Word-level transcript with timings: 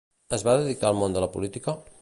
Es 0.37 0.43
va 0.47 0.55
dedicar 0.63 0.89
al 0.91 0.99
món 1.03 1.17
de 1.19 1.25
la 1.27 1.31
política? 1.37 1.81